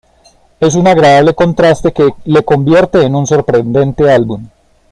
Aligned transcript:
Es 0.59 0.73
un 0.73 0.87
agradable 0.87 1.35
contraste 1.35 1.93
que 1.93 2.09
lo 2.25 2.43
convierte 2.43 3.03
en 3.03 3.13
un 3.13 3.27
sorprendente 3.27 4.09
álbum. 4.09 4.47